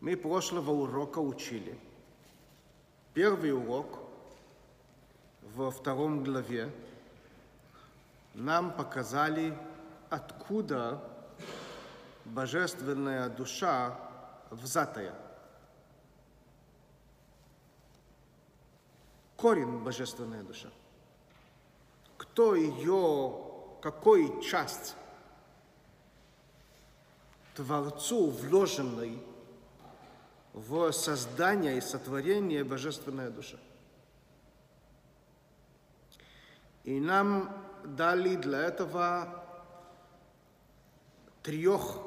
[0.00, 1.78] Мы прошлого урока учили.
[3.12, 3.98] Первый урок
[5.54, 6.72] во втором главе
[8.32, 9.56] нам показали,
[10.08, 11.02] откуда
[12.24, 13.98] божественная душа
[14.50, 15.14] взятая.
[19.36, 20.68] Корень божественная душа.
[22.16, 23.34] Кто ее,
[23.82, 24.94] какой часть
[27.54, 29.29] Творцу вложенной
[30.52, 33.58] в создание и сотворение божественная душа.
[36.84, 39.44] И нам дали для этого
[41.42, 41.98] трех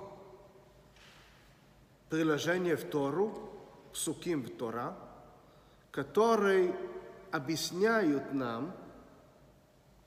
[2.09, 3.49] приложений в Тору,
[3.93, 4.95] псуким в Тора,
[5.91, 6.75] которые
[7.31, 8.75] объясняют нам,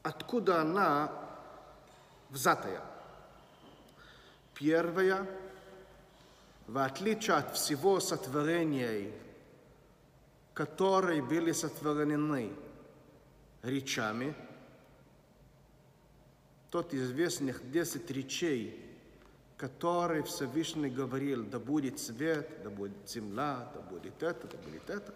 [0.03, 1.13] откуда она
[2.31, 2.83] взятая.
[4.55, 5.27] Первая–
[6.67, 9.13] в отличие от всего сотворения,
[10.53, 12.53] которые были сотворены
[13.63, 14.35] речами,
[16.71, 18.83] тот известных десять речей,
[19.57, 25.15] которые Всевышний говорил, да будет свет, да будет земля, да будет это, да будет это.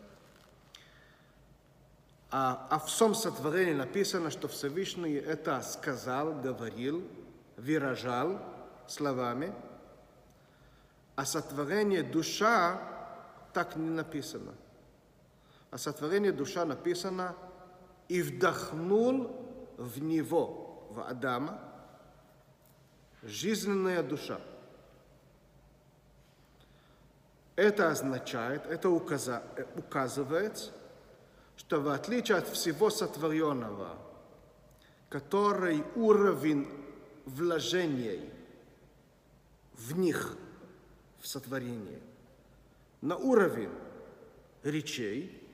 [2.30, 7.02] А, а в всем сотворении написано, что Всевышний это сказал, говорил,
[7.56, 8.40] выражал
[8.86, 9.52] словами–
[11.20, 12.80] а сотворение душа
[13.52, 14.54] так не написано.
[15.70, 17.36] А сотворение душа написано
[18.08, 19.30] и вдохнул
[19.76, 21.60] в него, в Адама,
[23.22, 24.40] жизненная душа.
[27.54, 30.72] Это означает, это указывает,
[31.58, 33.98] что в отличие от всего сотворенного,
[35.10, 36.66] который уровень
[37.26, 38.32] вложений
[39.74, 40.34] в них–
[41.20, 42.00] в сотворении.
[43.02, 43.72] На уровень
[44.62, 45.46] речей,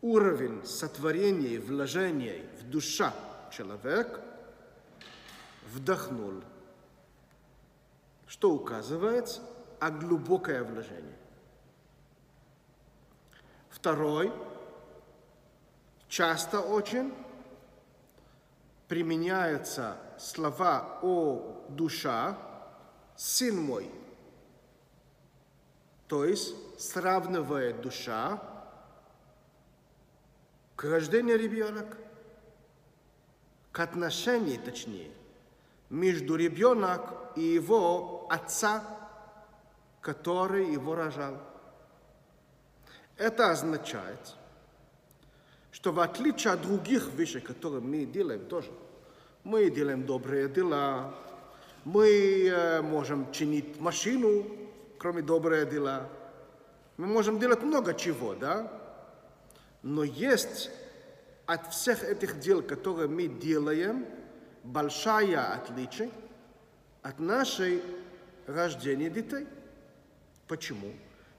[0.00, 3.12] уровень сотворения и вложения в душа
[3.50, 4.20] человек
[5.72, 6.42] вдохнул,
[8.26, 9.40] что указывает
[9.80, 11.16] о глубокое вложение.
[13.70, 14.32] Второй,
[16.08, 17.12] часто очень
[18.88, 22.38] применяются слова о душа,
[23.16, 23.90] сын мой–
[26.08, 28.42] то есть сравнивая душа
[30.76, 31.96] к рождению ребенок,
[33.72, 35.10] к отношению, точнее,
[35.90, 37.00] между ребенок
[37.36, 38.84] и его отца,
[40.00, 41.38] который его рожал.
[43.16, 44.34] Это означает,
[45.72, 48.70] что в отличие от других вещей, которые мы делаем тоже,
[49.44, 51.14] мы делаем добрые дела,
[51.84, 54.44] мы э, можем чинить машину,
[54.98, 56.08] кроме добрые дела.
[56.96, 58.72] Мы можем делать много чего, да?
[59.82, 60.70] Но есть
[61.44, 64.06] от всех этих дел, которые мы делаем,
[64.64, 66.10] большая отличие
[67.02, 67.82] от нашей
[68.46, 69.46] рождения детей.
[70.48, 70.92] Почему?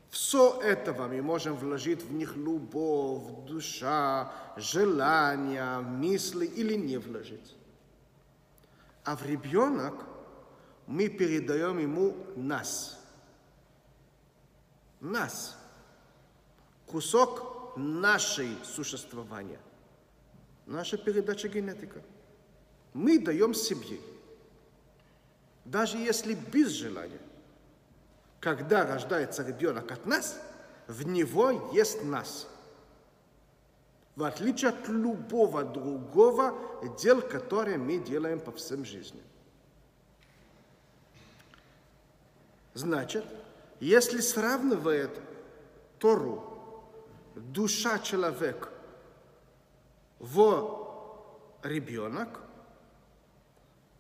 [0.09, 7.55] Все этого мы можем вложить в них любовь, душа, желания, мысли или не вложить.
[9.03, 10.05] А в ребенок
[10.85, 12.93] мы передаем ему нас–
[14.99, 15.57] нас,
[16.85, 19.59] кусок нашей существования,
[20.65, 22.01] наша передача генетика.
[22.93, 23.99] Мы даем себе,
[25.65, 27.21] даже если без желания.
[28.39, 30.39] Когда рождается ребенок от нас,
[30.87, 32.47] в него есть нас.
[34.15, 36.55] В отличие от любого другого
[36.99, 39.21] дел, которые мы делаем по всем жизни.
[42.73, 43.25] Значит,
[43.79, 45.19] если сравнивает
[45.99, 46.83] Тору,
[47.35, 48.69] душа человек
[50.19, 52.39] в ребенок,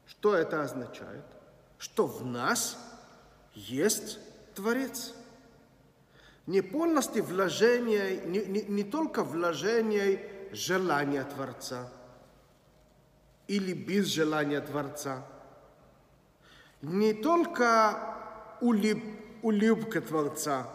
[0.07, 1.25] что это означает?
[1.77, 2.77] Что в нас
[3.53, 4.19] есть
[4.55, 5.13] Творец.
[6.47, 11.89] Не полностью вложение, не, не, не только вложение желания Творца
[13.47, 15.25] или без желания Творца,
[16.81, 18.15] не только
[18.61, 19.03] улыб,
[19.41, 20.67] улыбка Творца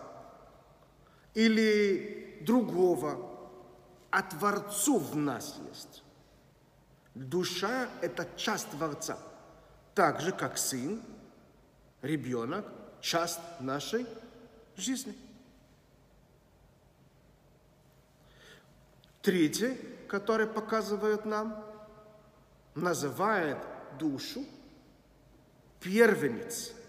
[1.35, 3.31] или другого,
[4.11, 6.03] а Творцу в нас есть.
[7.15, 9.19] Душа– это часть Творца,
[9.95, 11.03] так же, как сын,
[12.01, 12.67] ребенок,
[13.01, 14.07] часть нашей
[14.77, 15.15] жизни.
[19.21, 19.77] Третье,
[20.09, 21.65] которое показывает нам,
[22.75, 23.59] называет
[23.99, 24.45] душу
[25.81, 26.73] первенец–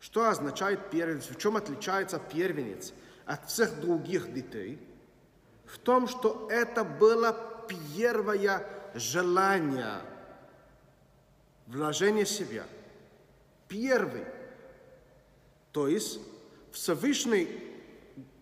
[0.00, 1.28] Что означает первенец?
[1.28, 2.92] В чем отличается первенец
[3.26, 4.78] от всех других детей?
[5.66, 7.36] В том, что это было
[7.68, 10.00] первое желание
[11.66, 12.64] вложение себя.
[13.68, 14.24] Первый.
[15.70, 16.18] То есть
[16.72, 17.48] Всевышний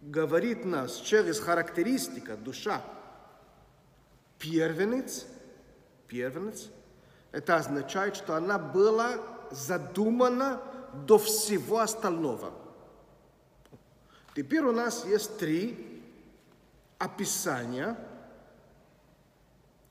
[0.01, 2.83] говорит нас через характеристика душа.
[4.39, 5.27] Первенец,
[6.07, 6.69] первенец,
[7.33, 9.17] это означает, что она была
[9.51, 10.63] задумана
[11.07, 12.53] до всего остального.
[14.35, 16.03] Теперь у нас есть три
[16.99, 17.97] описания,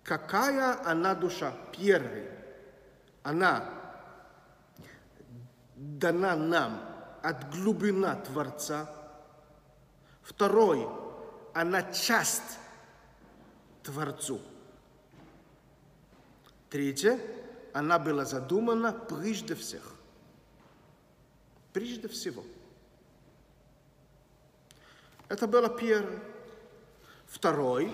[0.03, 1.53] какая она душа.
[1.77, 2.29] Первый,
[3.23, 3.69] она
[5.75, 6.81] дана нам
[7.21, 8.89] от глубина Творца.
[10.21, 10.87] Второй,
[11.53, 12.57] она часть
[13.83, 14.39] Творцу.
[16.69, 17.19] Третье,
[17.73, 19.96] она была задумана прежде всех.
[21.77, 22.43] Прежде всего.
[25.29, 26.19] Это было первое.
[27.27, 27.93] Второй,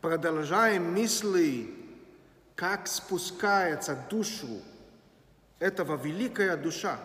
[0.00, 1.74] продолжаем мысли,
[2.54, 4.62] как спускается душу
[5.58, 7.00] этого великая душа,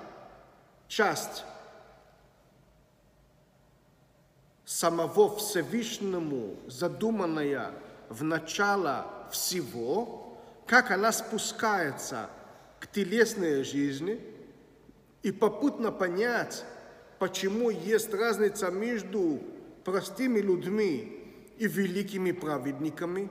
[0.87, 1.43] часть
[4.65, 7.71] самого Всевышнему, задуманная
[8.07, 10.37] в начало всего,
[10.67, 12.29] как она спускается
[12.79, 14.32] к телесной жизни
[15.23, 16.63] и попутно понять,
[17.17, 19.41] почему есть разница между
[19.83, 21.19] простыми людьми
[21.57, 23.29] и великими праведниками,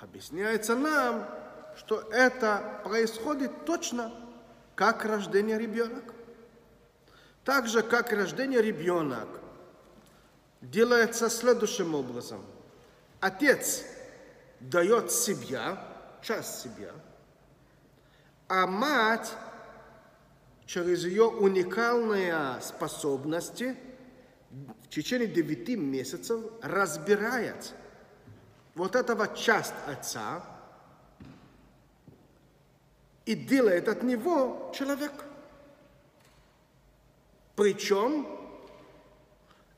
[0.00, 1.28] объясняется нам,
[1.76, 4.12] что это происходит точно
[4.74, 6.14] как рождение ребенка.
[7.44, 9.28] Так же, как рождение ребенок
[10.60, 12.44] делается следующим образом.
[13.20, 13.84] Отец
[14.60, 15.82] дает себя,
[16.22, 16.92] часть себя,
[18.48, 19.32] а мать
[20.66, 23.76] через ее уникальные способности
[24.50, 27.74] в течение девяти месяцев разбирает
[28.74, 30.42] вот этого часть отца
[33.26, 35.24] и делает от него человека.
[37.56, 38.26] Причем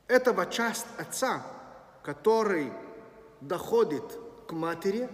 [0.07, 1.45] этого часть отца,
[2.03, 2.71] который
[3.41, 4.03] доходит
[4.47, 5.09] к матери,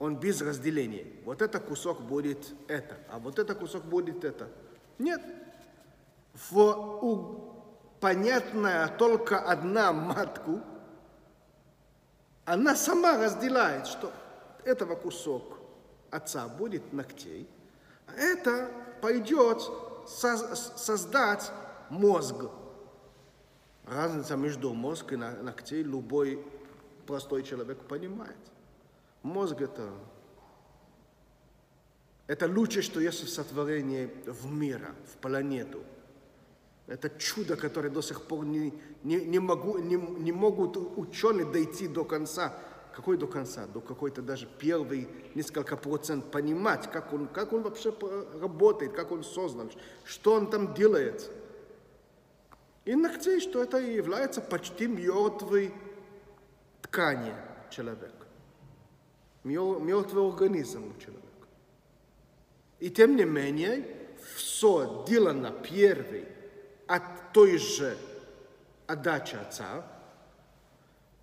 [0.00, 1.06] он без разделения.
[1.24, 4.48] Вот это кусок будет это, а вот это кусок будет это.
[4.98, 5.20] Нет.
[6.50, 7.52] В, у,
[8.00, 10.60] понятная только одна матку,
[12.46, 14.10] она сама разделяет, что
[14.64, 15.58] этого кусок
[16.10, 17.46] отца будет ногтей,
[18.06, 18.70] а это
[19.02, 19.62] пойдет
[20.06, 21.52] создать
[21.90, 22.36] мозг.
[23.84, 26.42] Разница между мозг и ногтей любой
[27.06, 28.36] простой человек понимает.
[29.22, 29.90] Мозг это,
[32.26, 35.82] это лучшее, что есть в сотворении в мире, в планету.
[36.86, 38.72] Это чудо, которое до сих пор не,
[39.04, 42.52] не, не, могу, не, не могут ученые дойти до конца.
[42.92, 43.66] Какой до конца?
[43.66, 47.94] До какой-то даже первый несколько процент понимать, как он, как он вообще
[48.40, 49.70] работает, как он создан,
[50.04, 51.30] что он там делает.
[52.84, 55.72] И ногтей, что это является почти мертвой
[56.82, 57.34] ткани
[57.70, 58.19] человека.
[59.44, 61.26] Мертвый организм у человека.
[62.78, 63.84] И тем не менее,
[64.34, 66.26] все делано первый
[66.86, 67.96] от той же
[68.86, 69.84] отдачи отца.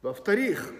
[0.01, 0.74] Во-вторых,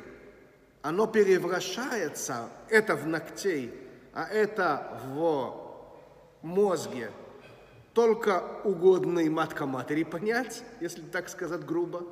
[0.82, 3.74] оно превращается, это в ногтей,
[4.14, 5.68] а это в
[6.42, 7.12] мозге,
[7.94, 12.04] только угодный матка матери понять, если так сказать грубо.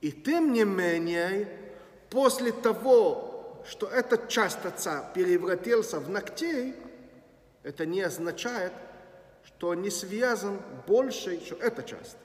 [0.00, 1.48] И тем не менее,
[2.08, 3.25] после того,
[3.68, 6.76] что этот часть отца превратился в ногтей,
[7.62, 8.72] это не означает,
[9.44, 12.16] что не связан больше, что эта часть,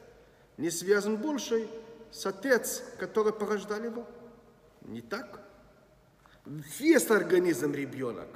[0.58, 1.68] не связан больше
[2.12, 4.06] с отец, который порождал его.
[4.82, 5.42] Не так?
[6.46, 8.28] Весь организм ребенок,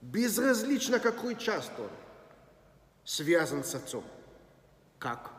[0.00, 1.90] безразлично какой часть он,
[3.04, 4.04] связан с отцом.
[4.98, 5.30] Как?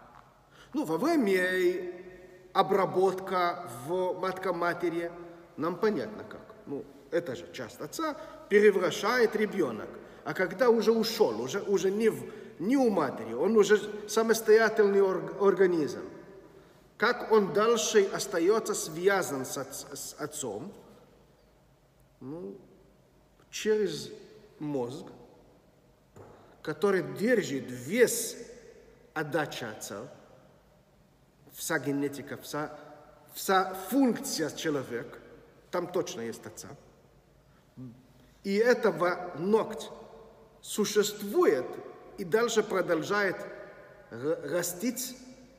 [0.73, 1.93] Ну, во время
[2.53, 5.11] обработка в матка-матери,
[5.57, 6.56] нам понятно как.
[6.67, 8.15] Ну, это же часть отца
[8.49, 9.89] превращает ребенок.
[10.23, 12.21] А когда уже ушел, уже, уже не, в,
[12.59, 16.01] не у матери, он уже самостоятельный организм,
[16.97, 20.73] как он дальше остается связан с, с отцом?
[22.19, 22.57] Ну,
[23.51, 24.11] через
[24.59, 25.05] мозг,
[26.61, 28.35] который держит вес
[29.13, 30.07] отдачи отца,
[31.53, 32.77] вся генетика, вся,
[33.33, 35.19] вся функция человека,
[35.71, 36.69] там точно есть отца.
[38.43, 39.89] И этого ногть,
[40.61, 41.65] существует
[42.17, 43.35] и дальше продолжает
[44.09, 45.17] растить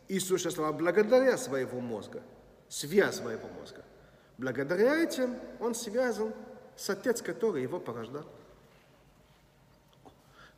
[0.09, 2.23] и существовать благодаря своего мозга,
[2.69, 3.85] связь своего мозга.
[4.39, 6.33] Благодаря этим он связан
[6.77, 8.25] с отец, который его порождал.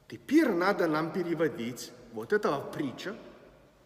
[0.09, 3.17] Теперь надо нам переводить вот этого притча,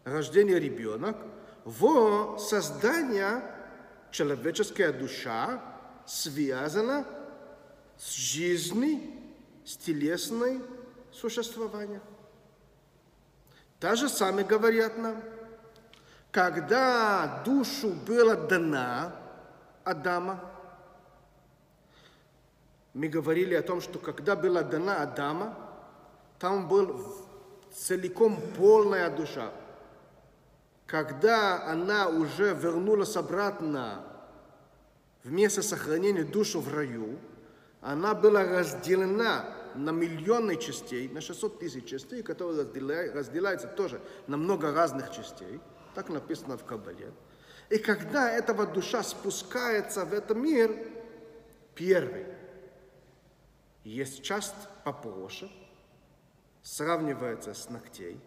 [0.04, 1.16] рождение ребенок,
[1.64, 3.42] в создание
[4.14, 5.60] человеческая душа
[6.06, 7.04] связана
[7.98, 9.00] с жизнью,
[9.64, 10.62] с телесной
[11.10, 12.00] существованием.
[13.80, 15.20] Та же самое говорят нам,
[16.30, 19.16] когда душу была дана
[19.82, 20.40] Адама,
[22.92, 25.58] мы говорили о том, что когда была дана Адама,
[26.38, 27.04] там был
[27.74, 29.50] целиком полная душа.
[30.86, 34.04] Когда она уже вернулась обратно
[35.22, 37.18] в место сохранения души в раю,
[37.80, 42.62] она была разделена на миллионы частей, на 600 тысяч частей, которые
[43.12, 45.60] разделяются тоже на много разных частей.
[45.94, 47.12] Так написано в Кабале.
[47.70, 50.76] И когда эта душа спускается в этот мир,
[51.74, 52.26] первый,
[53.84, 55.50] есть часть попроще,
[56.62, 58.20] сравнивается с ногтей.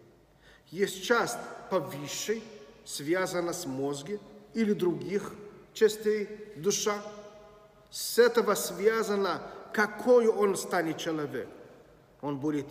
[0.70, 1.38] Есть часть
[1.70, 2.42] повисшей,
[2.84, 4.18] связана с мозгом
[4.54, 5.32] или других
[5.72, 7.00] частей душа.
[7.90, 9.40] С этого связано,
[9.72, 11.48] какой он станет человек.
[12.20, 12.66] Он будет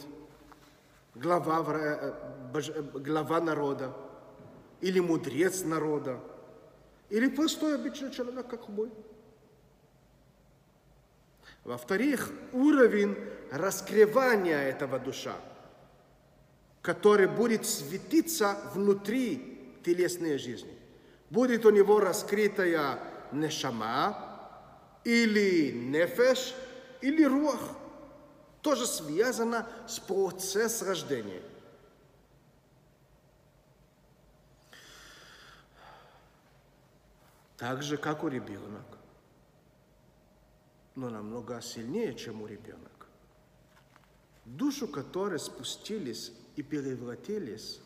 [1.16, 2.14] глава, э,
[2.54, 3.94] э, глава народа,
[4.82, 6.20] или мудрец народа,
[7.10, 8.92] или простой обычный человек, как мой.
[11.64, 13.18] Во-вторых, уровень
[13.52, 15.36] раскрывания этого душа–
[16.88, 20.74] который будет светиться внутри телесной жизни.
[21.30, 22.98] Будет у него раскрытая
[23.34, 24.16] нешама,
[25.04, 26.56] или нефеш,
[27.02, 27.60] или рух.
[28.62, 31.42] Тоже связано с процессом рождения.
[37.58, 38.86] Так же, как у ребенок.
[40.96, 43.08] Но намного сильнее, чем у ребенка.
[44.46, 47.80] Душу, которые спустились и превратились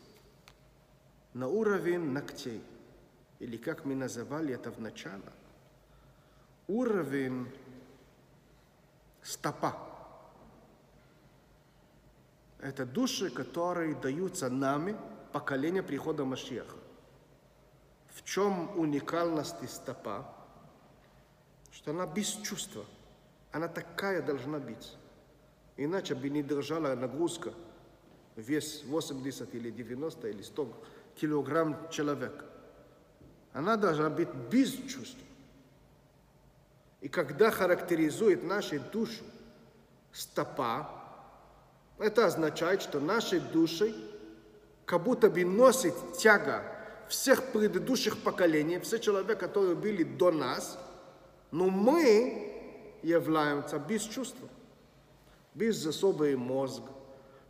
[1.34, 2.64] на уровень ногтей,
[3.38, 4.80] или как мы называли это в
[6.68, 7.52] уровень
[9.22, 9.76] стопа.
[12.60, 14.96] Это души, которые даются нами
[15.32, 16.76] поколение прихода Машеха.
[18.08, 20.34] В чем уникальность стопа?
[21.72, 22.86] Что она без чувства.
[23.50, 24.96] Она такая должна быть.
[25.76, 27.52] Иначе бы не держала нагрузка–
[28.36, 30.68] вес 80 или 90 или 100
[31.16, 32.44] килограмм человек.
[33.52, 35.18] Она должна быть без чувств.
[37.00, 39.24] И когда характеризует нашу душу
[40.12, 40.88] стопа,
[41.98, 43.94] это означает, что наши души
[44.86, 46.64] как будто бы носит тяга
[47.08, 50.78] всех предыдущих поколений, все человек, которые были до нас,
[51.50, 54.48] но мы являемся без чувства,
[55.54, 56.88] без особого мозга,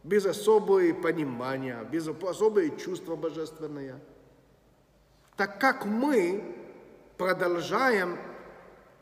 [0.02, 4.00] без особого понимания, без особого чувства божественное.
[5.36, 6.56] Так как мы
[7.16, 8.18] продолжаем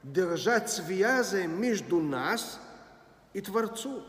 [0.03, 2.61] держать связи между нас
[3.33, 4.03] и Творцу.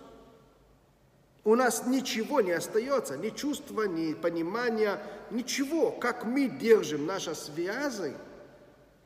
[1.43, 8.13] У нас ничего не остается, ни чувства, ни понимания, ничего, как мы держим наши связи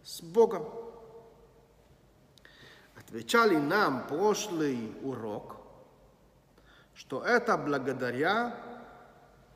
[0.03, 0.65] с Богом.
[2.97, 5.54] Отвечали нам прошлый урок–
[6.95, 8.55] что это благодаря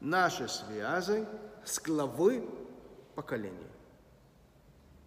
[0.01, 1.25] нашей связи
[1.63, 2.47] с главы
[3.15, 3.71] поколения.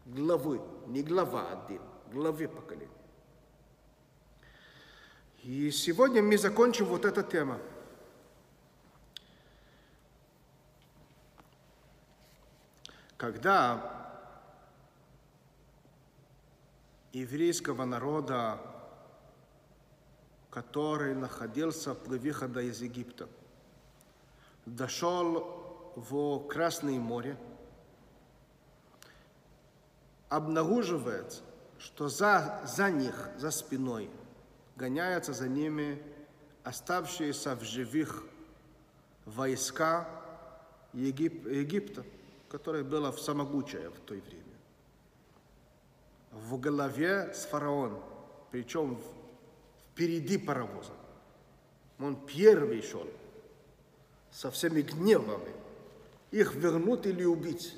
[0.06, 2.88] Главы, не глава один, главы поколения.
[5.42, 7.58] И сегодня мы закончим вот эту тему.
[13.16, 14.02] Когда
[17.12, 18.58] еврейского народа
[20.52, 23.26] который находился при выходе из Египта.
[24.66, 27.38] Дошел в Красное море,
[30.28, 31.40] обнаруживается,
[31.78, 34.10] что за, за них, за спиной,
[34.76, 36.02] гоняются за ними
[36.64, 38.24] оставшиеся в живых
[39.24, 40.06] войска
[40.92, 42.04] Егип, Египта,
[42.50, 44.42] которое было в самогучее в то время.
[46.30, 48.02] В голове с фараон,
[48.50, 49.00] причем
[49.92, 50.92] впереди паровоза.
[51.98, 53.06] Он первый шел
[54.30, 55.52] со всеми гневами.
[56.30, 57.76] Их вернуть или убить.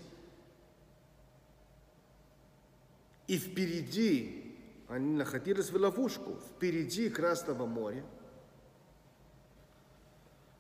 [3.27, 4.57] И впереди,
[4.89, 8.05] они находились в ловушку, впереди Красного моря.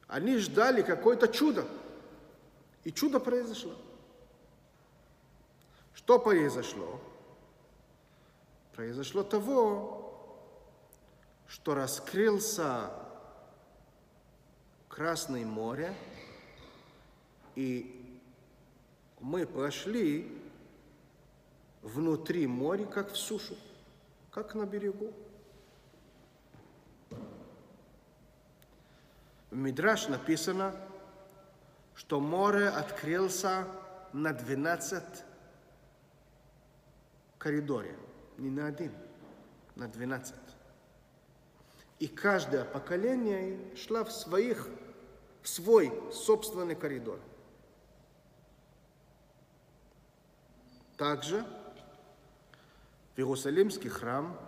[0.08, 1.66] Они ждали какое-то чудо.
[2.82, 3.75] И чудо произошло.
[5.94, 7.00] Что произошло?
[8.75, 10.03] Произошло того,
[11.46, 12.90] что раскрылся
[14.94, 15.92] Красное море,
[17.56, 18.20] и
[19.18, 20.40] мы прошли
[21.82, 23.56] внутри моря, как в сушу,
[24.30, 25.12] как на берегу.
[29.50, 30.76] В Мидраш написано,
[31.96, 33.66] что море открылся
[34.12, 35.02] на 12
[37.38, 37.96] коридоре,
[38.38, 38.92] не на один,
[39.74, 40.43] на 12.
[41.98, 44.68] И каждое поколение шло в своих,
[45.42, 47.20] в свой собственный коридор.
[50.96, 51.44] Также
[53.14, 54.38] в Иерусалимский храм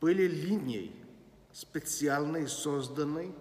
[0.00, 0.94] были линии,
[1.52, 3.32] специальные, созданные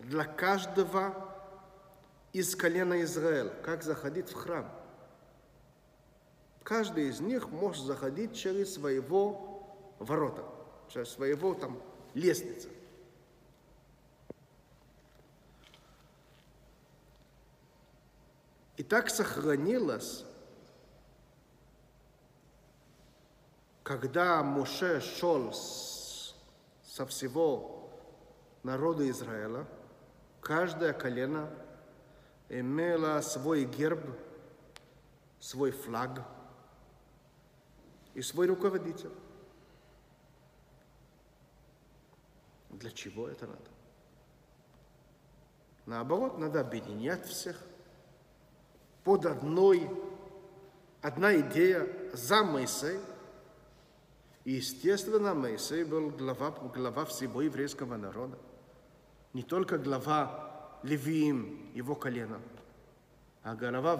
[0.00, 1.32] для каждого
[2.32, 4.70] из колена Израиля, как заходить в храм.
[6.62, 10.44] Каждый из них может заходить через своего ворота,
[11.04, 11.80] своего там
[12.14, 12.68] лестницы.
[18.76, 20.24] И так сохранилось,
[23.82, 27.90] когда Моше шел со всего
[28.62, 29.66] народа Израиля,
[30.40, 31.48] каждое колено
[32.48, 34.04] имело свой герб,
[35.40, 36.22] свой флаг
[38.14, 39.10] и свой руководитель.
[42.78, 43.70] Для чего это надо?
[45.86, 47.56] Наоборот, надо объединять всех
[49.04, 49.88] под одной,
[51.00, 52.98] одна идея за Моисей.
[54.44, 58.38] И, естественно, Моисей был глава, глава всего еврейского народа.
[59.32, 62.40] Не только глава Левиим, его колено,
[63.42, 63.96] а глава,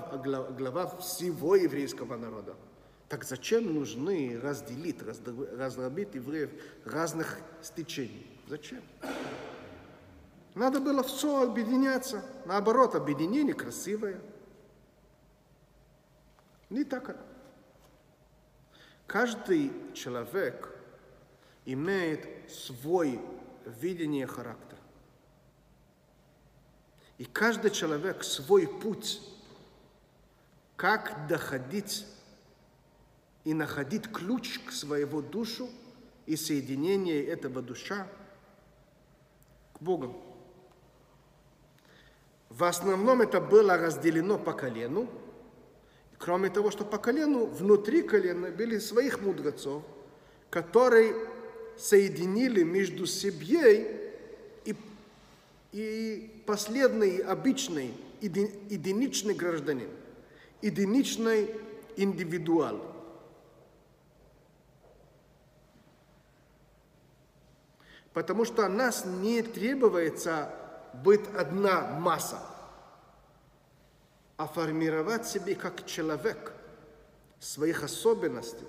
[0.58, 2.54] глава всего еврейского народа.
[3.08, 6.50] Так зачем нужны разделить, раздробить евреев
[6.84, 8.35] разных стечений?
[8.46, 8.82] Зачем?
[10.54, 12.24] Надо было все объединяться.
[12.44, 14.20] Наоборот, объединение красивое.
[16.70, 17.16] Не так.
[19.06, 20.74] Каждый человек
[21.64, 23.20] имеет свой
[23.64, 24.80] видение характера.
[27.18, 29.20] И каждый человек свой путь,
[30.76, 32.06] как доходить
[33.44, 35.68] и находить ключ к своего душу
[36.26, 38.06] и соединение этого душа
[39.76, 40.16] к Богу.
[42.48, 45.08] В основном это было разделено по колену.
[46.18, 49.82] Кроме того, что по колену, внутри колена были своих мудрецов,
[50.48, 51.14] которые
[51.76, 54.00] соединили между собой
[55.72, 59.90] и последний обычный единичный гражданин,
[60.62, 61.50] единичный
[61.96, 62.95] индивидуал.
[68.16, 70.50] Потому что нас не требуется
[71.04, 72.40] быть одна масса,
[74.38, 76.54] а формировать себе как человек
[77.38, 78.66] своих особенностей.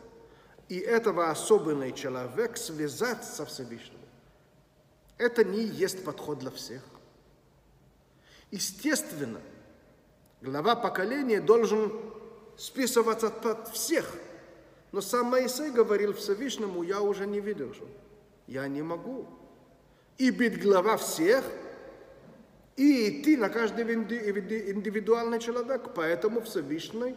[0.68, 4.02] И этого особенный человек связать со Всевышним.
[5.18, 6.82] Это не есть подход для всех.
[8.52, 9.40] Естественно,
[10.42, 11.94] глава поколения должен
[12.58, 14.14] списываться под всех.
[14.92, 17.88] Но сам Моисей говорил Всевышнему, я уже не выдержу.
[18.48, 19.28] Я не могу.
[20.18, 21.44] И быть глава всех,
[22.76, 25.94] и идти на каждый индивидуальный человек.
[25.94, 27.16] Поэтому Всевышний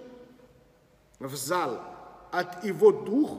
[1.18, 1.80] взял
[2.32, 3.38] от его дух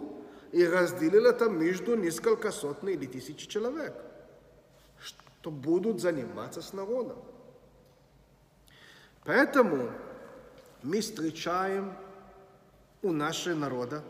[0.51, 3.93] и разделил это между несколько сотен или тысяч человек,
[4.99, 7.17] что будут заниматься с народом.
[9.23, 9.89] Поэтому
[10.83, 11.93] мы встречаем
[13.01, 14.03] у нашего народа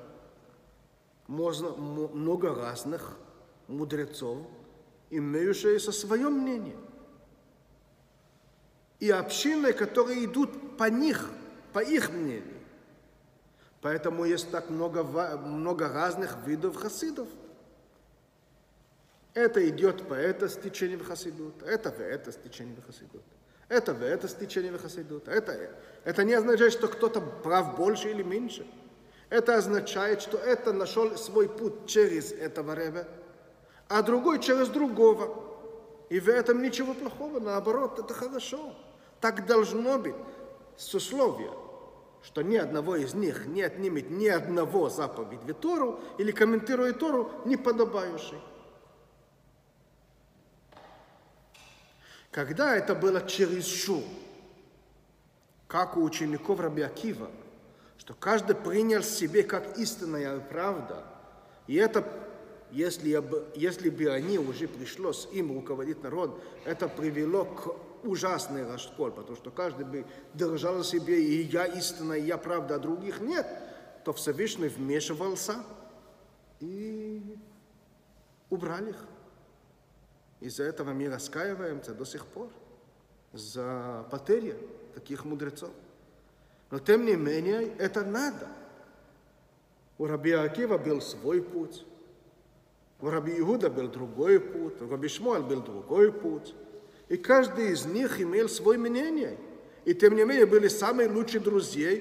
[1.28, 3.18] много разных
[3.68, 4.40] мудрецов,
[5.10, 6.76] имеющих свое мнение.
[9.00, 11.30] И общины, которые идут по них,
[11.74, 12.60] по их мнению.
[13.82, 17.28] Поэтому есть так много, много разных видов хасидов.
[19.34, 23.24] Это идет по это стечение в хасидут, это в это стечение в хасидут.
[23.70, 25.30] Это в это стечение в хасидут.
[25.30, 25.70] Это,
[26.04, 28.68] это не означает, что кто-то прав больше или меньше.
[29.30, 33.08] Это означает, что это нашел свой путь через этого ребя,
[33.92, 35.44] а другой через другого.
[36.08, 38.74] И в этом ничего плохого, наоборот, это хорошо.
[39.20, 40.16] Так должно быть
[40.78, 41.54] с условием,
[42.24, 48.40] что ни одного из них не отнимет ни одного заповедь Тору или комментирует Тору неподобающий.
[52.32, 54.04] Когда это было чересчур,
[55.68, 57.30] как у учеников Раби Акива,
[57.98, 61.04] что каждый принял себе как истинная правда,
[61.68, 62.06] и это,
[62.72, 69.12] если бы, если бы они уже пришлось им руководить народ, это привело к ужасный раскол,
[69.12, 73.46] потому что каждый бы держал себе, и я истина, и я правда, а других нет,
[74.04, 75.64] то Всевышний вмешивался
[76.60, 77.38] и
[78.50, 78.98] убрал их.
[80.40, 82.50] Из-за этого мы раскаиваемся до сих пор
[83.34, 84.58] за потери
[84.94, 85.72] таких мудрецов.
[86.72, 88.48] Но тем не менее, это надо.
[89.98, 91.86] У Раби Акива был свой путь,
[93.02, 96.54] у Раби Иуда был другой путь, у Раби Шмуэль был другой путь.
[97.10, 99.38] И каждый из них имел свое мнение.
[99.86, 101.92] И тем не менее были самые лучшие друзья,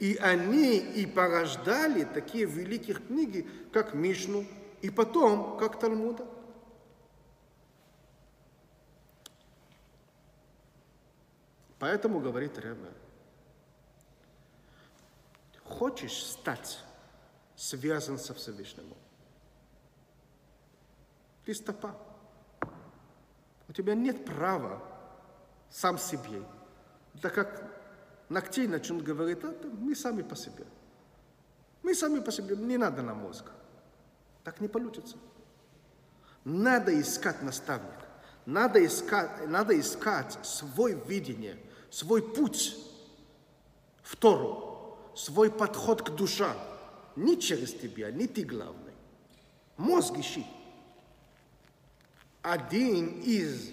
[0.00, 4.44] и они и порождали такие великие книги, как Мишну,
[4.82, 6.26] и потом, как Талмуда.
[11.78, 12.90] Поэтому говорит Ребе,
[15.64, 16.78] хочешь стать
[17.54, 18.94] связан со Всевышним,
[21.46, 21.96] ты стопа.
[23.68, 24.82] У тебя нет права
[25.70, 26.42] сам себе.
[27.14, 27.70] Это как
[28.28, 30.66] ногтей начнут говорить, а, мы сами по себе.
[31.84, 33.44] Мы сами по себе, не надо нам мозг.
[34.42, 35.16] Так не получится.
[36.44, 38.06] Надо искать наставника.
[38.44, 41.58] Надо искать, надо искать свой видение,
[41.90, 42.76] свой путь
[44.02, 46.56] в Тору, свой подход к душам.
[47.14, 48.94] Не через тебя, не ты главный.
[49.76, 50.44] Мозг ищи.
[52.46, 53.72] Один из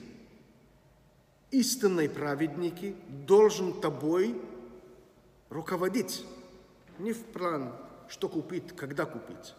[1.52, 4.42] истинной праведники должен тобой
[5.52, 6.26] руководить.
[6.98, 7.72] Не в план,
[8.08, 9.54] что купить, когда купить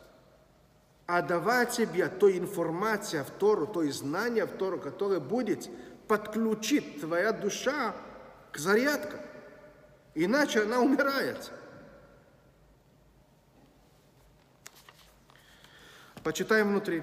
[1.07, 5.69] а давать тебе той информация в Тору, то знание в Тору, которое будет
[6.09, 7.95] подключить твоя душа
[8.51, 9.19] к зарядке.
[10.15, 11.53] Иначе она умирает.
[16.23, 17.03] Почитаем внутри.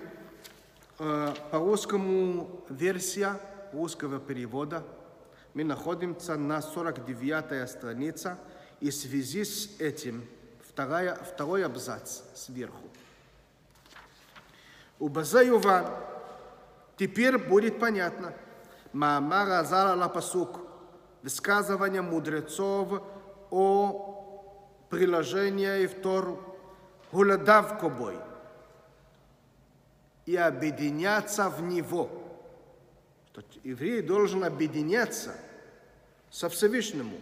[1.03, 3.39] Э, по-русскому версия
[3.73, 4.83] русского перевода.
[5.55, 8.37] Мы находимся на 49 странице,
[8.81, 10.23] и в связи с этим
[10.69, 12.83] вторая, второй абзац сверху.
[14.99, 15.89] У Базаева
[16.97, 18.35] теперь будет понятно.
[18.93, 20.59] Маамара Зара Пасук.
[21.23, 23.01] Высказывание мудрецов
[23.49, 26.39] о приложении в Тору.
[27.11, 28.19] Гуладав Кобой–
[30.31, 32.09] и объединяться в него.
[33.31, 35.35] Что еврей должен объединяться
[36.29, 37.17] со Всевышнему.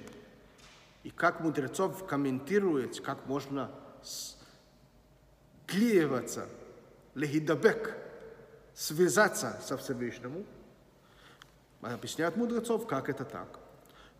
[1.03, 3.71] И как мудрецов комментирует, как можно
[5.65, 6.47] клеиваться–
[7.15, 7.95] лехидабек,
[8.73, 10.45] связаться со Всевышним,
[11.81, 13.59] объясняют мудрецов, как это так.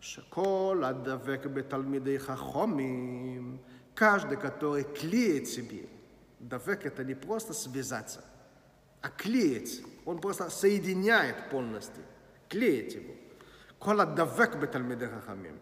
[0.00, 3.60] Школ адавек беталмидей хахомим,
[3.94, 5.88] каждый, который клеит себе,
[6.38, 8.24] давек это не просто связаться,
[9.01, 12.03] а клеить, он просто соединяет полностью,
[12.49, 13.13] клеит его.
[13.79, 15.59] Кол адавек беталмидей хахомим.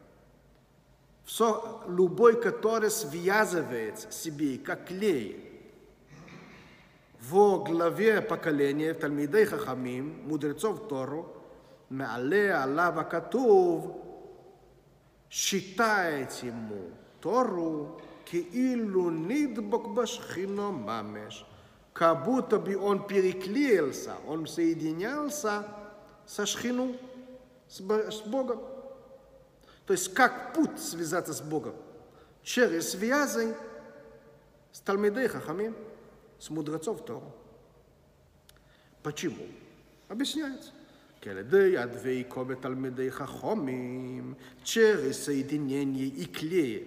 [1.26, 5.50] Все, любой, который связывает себе, как клей,
[7.22, 11.26] в главе поколения תלמידי חכמים, מודרצוב תורו,
[11.90, 14.00] מעלה עליו הכתוב,
[15.30, 16.92] считает ему
[17.24, 21.46] Тору, כאילו נדבק בשכינו ממש,
[21.98, 25.68] как будто бы он переклеился, он соединялся
[26.26, 26.96] со шхину,
[27.68, 28.62] с Богом.
[29.86, 31.76] То есть как путь связаться с Богом?
[32.42, 33.56] Через связи
[34.72, 35.76] с Талмидей Хахамим
[36.40, 37.32] с мудрецов Тору.
[39.02, 39.46] Почему?
[40.10, 40.72] Объясняется.
[41.24, 41.38] כעל
[41.78, 46.84] הדבקו בתלמידי חכומים, через соединение и клея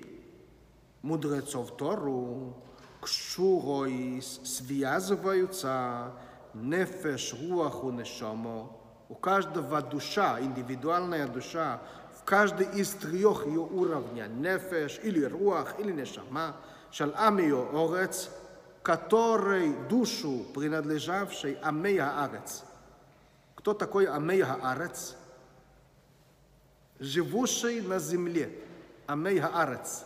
[1.03, 2.55] мудрецов Тору,
[3.02, 6.14] кшурой связываются
[6.54, 8.72] нефеш, руах и нешомо.
[9.10, 11.82] У каждого душа, индивидуальная душа,
[12.18, 16.56] в каждой из трех ее уровней, нефеш или руах или нешама,
[16.92, 18.30] шал амио орец–
[18.82, 22.64] которой душу, принадлежавшей Амея Арец.
[23.56, 25.16] Кто такой Амея Арец?
[27.00, 28.52] Живущий на земле.
[29.06, 30.04] Амея Арец.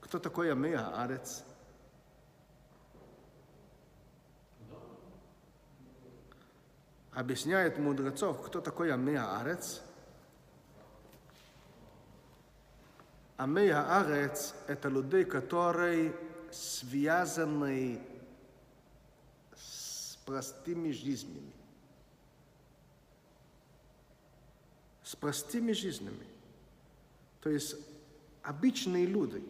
[0.00, 1.44] Кто такой Амея Арец?
[7.12, 9.82] Объясняет мудрецов, кто такой Амея Арец.
[13.36, 16.14] Амея Арец– это людей, которые
[16.50, 18.00] связанной
[19.56, 21.52] с простыми жизнями.
[25.10, 26.24] с простыми жизнями.
[27.40, 27.74] То есть
[28.44, 29.42] обычные люди.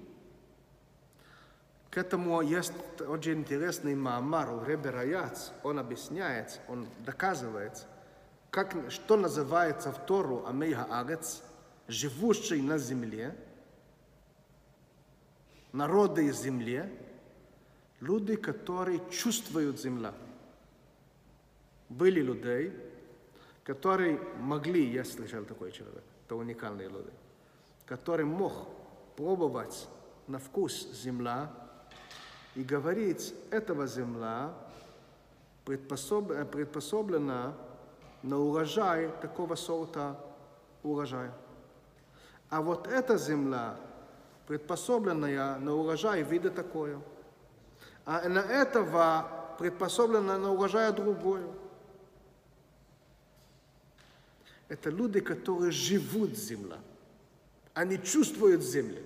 [1.91, 5.51] К этому есть очень интересный маамар у Ребе Раяц.
[5.65, 7.85] Он объясняет, он доказывает,
[8.51, 11.43] как, что называется в Тору Амейха Агец,
[11.89, 13.37] живущий на земле,
[15.73, 16.85] народы из земли,
[17.99, 20.15] люди, которые чувствуют земля.
[21.89, 22.73] Были людей,
[23.65, 27.11] которые могли, я слышал такой человек, это уникальные люди,
[27.85, 28.69] который мог
[29.17, 29.89] пробовать
[30.29, 31.53] на вкус земля
[32.55, 34.53] и говорить, этого земля
[35.65, 37.55] предпособлена
[38.23, 40.19] на урожай такого сорта
[40.83, 41.33] урожая.
[42.49, 43.77] А вот эта земля,
[44.47, 47.01] предпособленная на урожай вида такое,
[48.05, 51.47] а на этого предпособлена на урожай другое.
[54.69, 56.79] Это люди, которые живут земля.
[57.75, 59.03] Они чувствуют землю.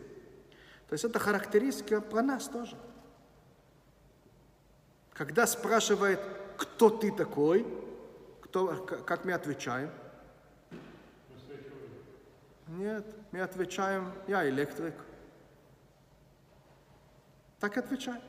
[0.88, 2.76] То есть это характеристика про нас тоже.
[5.14, 6.20] Когда спрашивает,
[6.57, 7.64] кто ты такой,
[8.42, 8.66] кто,
[9.07, 9.90] как мы отвечаем?
[12.66, 14.94] Нет, мы отвечаем, я электрик.
[17.61, 18.20] Так отвечаем.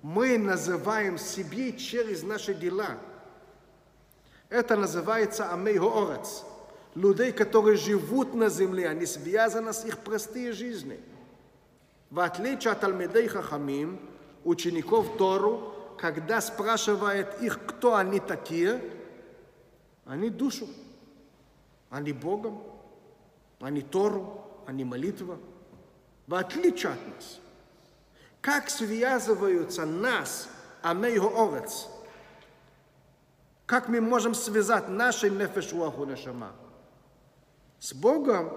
[0.00, 2.96] Мы называем себе через наши дела.
[4.48, 6.44] Это называется амейгоорец.
[6.94, 11.00] Людей, которые живут на земле, они связаны с их простые жизни.
[12.10, 14.00] В отличие от Алмедей Хахамим,
[14.44, 18.80] учеников Тору, когда спрашивает их, кто они такие,
[20.06, 20.68] они душу,
[21.90, 22.62] они Богом,
[23.60, 25.38] они Тору, они молитва.
[26.26, 27.40] В отличие от нас.
[28.40, 30.48] Как связываются нас,
[30.82, 31.88] Амейго Орец,
[33.66, 36.52] как мы можем связать наши нефешуаху нешама
[37.80, 38.52] с Богом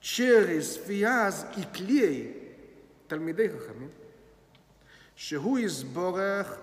[0.00, 2.37] через связь и клей
[3.07, 3.89] תלמידי חכמים,
[5.15, 6.57] שהוא יסבורך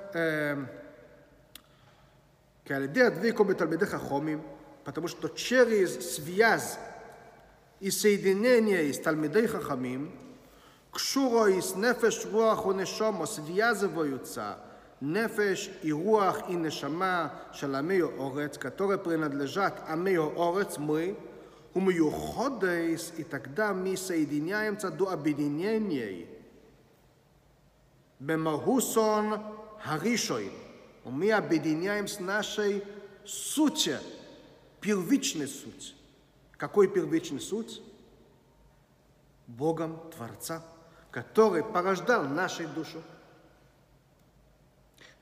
[2.64, 4.42] כי על ידי הדביקו בתלמידי חכמים,
[4.84, 6.78] потому что через связь
[7.80, 10.10] и соединение с Талмидей Хахамим,
[10.92, 14.58] кшуро и с нефеш, руах и нешомо связываются
[15.00, 21.16] нефеш и руах и нешама шаламею орец, которые принадлежат амею орец, мы,
[21.74, 26.26] умиюходейс, и тогда мы соединяемся до объединения
[28.25, 29.39] Бемагусон
[29.83, 30.51] Харишой.
[31.03, 32.83] Мы объединяем с нашей
[33.23, 33.99] сутью,
[34.81, 35.95] первичной суть.
[36.57, 37.83] Какой первичный суть?
[39.45, 40.63] Богом Творца,
[41.11, 43.03] который порождал нашу душу.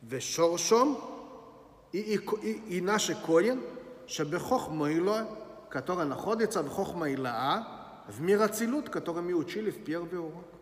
[0.01, 0.97] Вешоршом
[1.91, 3.61] и, и, и, и наш корень,
[4.07, 5.27] Шабехохмайла,
[5.69, 7.67] который находится в Хохмайлаа,
[8.07, 10.52] в мироцелют, который мы учили в первый урок.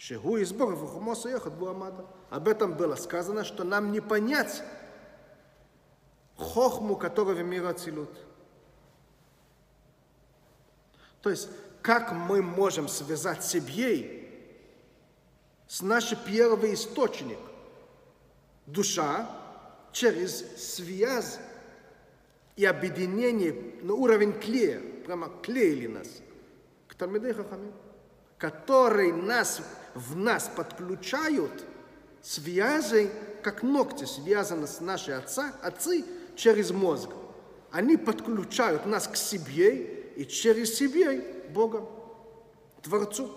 [0.00, 2.06] Шегу из Бога в Хумоса ехат Буамада.
[2.30, 4.62] Об этом было сказано, что нам не понять
[6.38, 8.08] хохму, которого мир Ацилут.
[11.20, 11.50] То есть,
[11.82, 14.26] как мы можем связать себе
[15.68, 17.38] с нашим первый источник,
[18.64, 19.28] душа,
[19.92, 20.40] через
[20.76, 21.38] связь
[22.56, 26.08] и объединение на уровень клея, прямо клеили нас
[26.88, 27.74] к Талмидей Хахамим,
[28.38, 29.60] который нас
[29.94, 31.64] в нас подключают
[32.22, 33.10] связи,
[33.42, 36.04] как ногти связаны с нашей отца, отцы
[36.36, 37.10] через мозг.
[37.70, 41.88] Они подключают нас к себе и через себе Бога,
[42.82, 43.30] Творцу.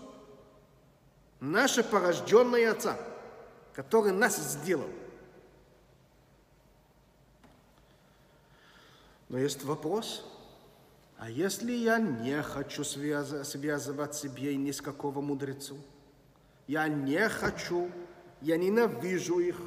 [1.39, 2.97] Наше порожденное Отца,
[3.73, 4.89] который нас сделал.
[9.29, 10.25] Но есть вопрос,
[11.17, 15.77] а если я не хочу связывать себе ни с какого мудрецу?
[16.73, 17.91] Я не хочу,
[18.41, 19.61] я ненавижу их.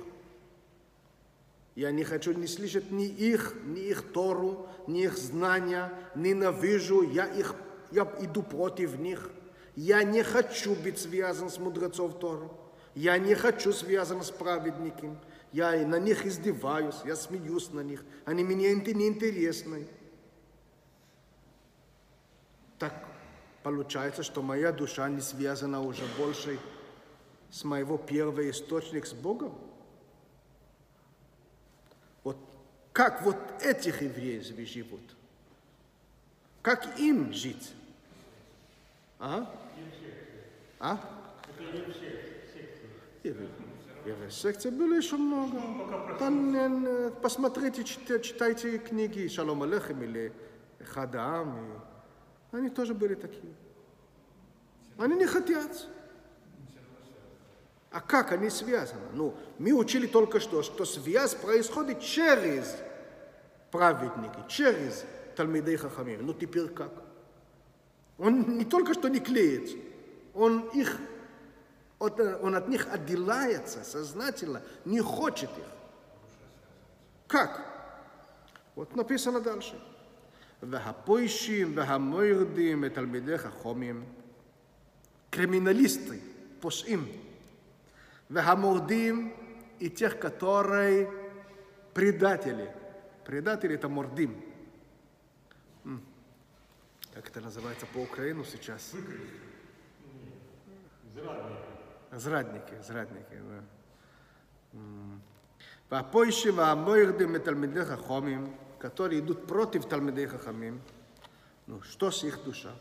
[1.77, 5.93] Я не хочу не слышать ни их, ни их Тору, ни их знания.
[6.17, 7.55] Ненавижу, я, их,
[7.93, 9.31] я иду против них.
[9.77, 12.51] Я не хочу быть связан с мудрецов Тору.
[12.97, 15.17] Я не хочу связан с праведником.
[15.53, 18.05] Я на них издеваюсь, я смеюсь на них.
[18.25, 19.87] Они мне не интересны.
[22.81, 22.95] Так
[23.63, 26.59] получается, что моя душа не связана уже больше
[27.51, 29.55] с моего первого источника с Богом?
[32.25, 32.37] Вот
[32.93, 35.01] как вот этих евреев живут?
[36.63, 37.73] Как им жить?
[39.19, 39.51] А?
[40.81, 41.01] А?
[43.25, 46.17] И в секте было еще много.
[46.19, 50.33] Там, э, посмотрите, чит- читайте книги Шалом Алехем или
[50.85, 51.83] Хадаам.
[52.53, 53.53] Они тоже были такие.
[54.97, 55.89] Они не хотят.
[57.92, 59.02] А как они связаны?
[59.14, 62.78] Ну, мы учили только что, что связь происходит через
[63.70, 65.04] праведники, через
[65.36, 66.26] Талмидей Хахамим.
[66.26, 66.92] Ну, теперь как?
[68.18, 69.76] Он не только что не клеится,
[70.34, 70.98] он их,
[72.00, 75.66] от- он от них отделяется сознательно, не хочет их.
[77.28, 77.66] Как?
[78.76, 79.80] Вот написано дальше.
[80.64, 84.06] והפוישים והמוירדים ותלמידי חכמים,
[85.32, 86.20] криминалисты,
[86.60, 87.08] פושעים,
[88.30, 89.36] והמורדים
[89.80, 91.12] и тех, которые
[91.94, 92.74] предатели.
[93.26, 94.42] Предатели это мордим.
[95.86, 96.04] М.
[97.14, 98.94] Как это называется по Украину сейчас?
[102.12, 103.64] Зрадники, зрадники, да.
[104.74, 105.22] М.
[105.92, 110.82] והפוישים והמוירדים מתלמידי חכמים, которые идут против Талмидей Хахамим,
[111.68, 112.72] ну, что с их душа?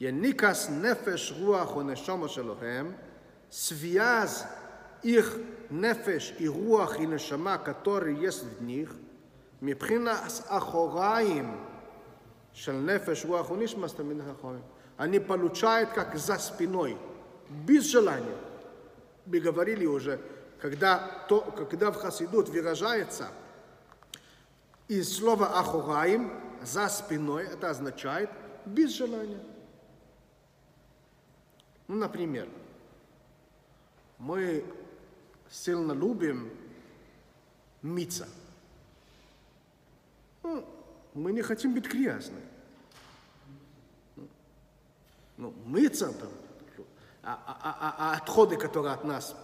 [0.00, 2.92] יניקס נפש, רוח ונשומה שלהם,
[3.50, 4.44] связь
[5.02, 5.36] их
[5.70, 8.94] נפש и רוח и נשמה, которые есть в них,
[9.62, 11.64] מבחינת אחוריים
[12.52, 14.62] של נפש, רוח ונשמה, с תלמידי חכמים.
[14.96, 16.96] Они получают как за спиной,
[17.66, 18.36] без желания.
[19.26, 20.20] Мы говорили уже,
[20.60, 23.28] когда, то, когда в Хасидут выражается
[24.86, 26.30] из слова ахураим
[26.62, 28.30] за спиной, это означает
[28.64, 29.40] без желания.
[31.88, 32.48] Ну, например,
[34.18, 34.64] мы
[35.49, 36.51] сильно любим
[37.81, 38.27] мыться.
[40.43, 40.65] Ну,
[41.13, 42.45] мы не хотим быть грязными.
[45.37, 46.29] Ну, мыться там,
[47.23, 49.35] а, а- а- а отходы, которые от нас,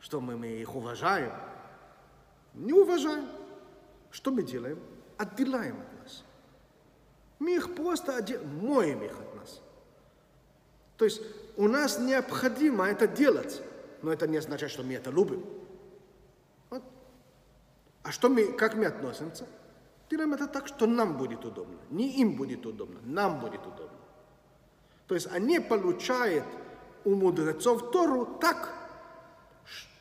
[0.00, 1.32] что мы, мы их уважаем,
[2.54, 3.28] не уважаем.
[4.10, 4.78] Что мы делаем?
[5.16, 6.24] Отделяем от нас.
[7.38, 9.60] Мы их просто оде- моем их от нас.
[10.96, 11.20] То есть
[11.56, 13.62] у нас необходимо это делать,
[14.02, 15.44] но это не означает, что мы это любим.
[16.70, 16.82] Вот.
[18.02, 19.46] А что мы, как мы относимся?
[20.10, 21.78] Делаем это так, что нам будет удобно.
[21.90, 23.98] Не им будет удобно, нам будет удобно.
[25.06, 26.44] То есть они получают
[27.04, 28.74] у мудрецов Тору так,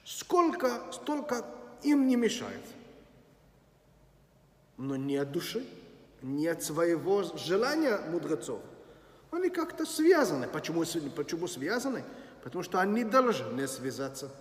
[0.05, 1.45] сколько, столько
[1.83, 2.63] им не мешает.
[4.77, 5.65] Но не от души,
[6.21, 8.62] не от своего желания мудрецов.
[9.31, 10.47] Они как-то связаны.
[10.47, 10.83] Почему,
[11.15, 12.03] почему связаны?
[12.43, 14.32] Потому что они должны связаться.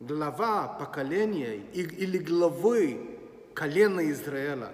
[0.00, 3.18] Глава поколения или главы
[3.54, 4.72] колена Израиля